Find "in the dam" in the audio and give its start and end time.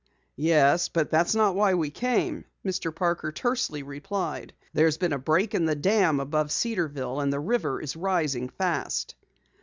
5.53-6.19